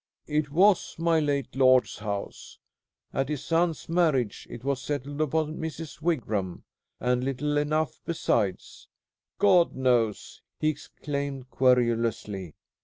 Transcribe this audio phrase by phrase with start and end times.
[0.25, 2.57] "It was my late lord's house.
[3.13, 6.01] At his son's marriage it was settled upon Mrs.
[6.01, 6.63] Wigram,
[6.99, 8.87] and little enough besides,
[9.37, 12.55] God knows!" he exclaimed querulously.